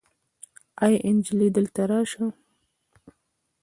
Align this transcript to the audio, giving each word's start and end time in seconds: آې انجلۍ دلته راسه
آې 0.85 0.95
انجلۍ 1.07 1.49
دلته 1.57 1.81
راسه 1.89 2.25